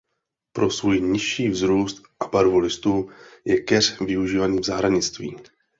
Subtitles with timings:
[0.55, 3.09] Pro svůj nižší vzrůst a barvu listů
[3.45, 5.35] je keř využívaný v zahradnictví.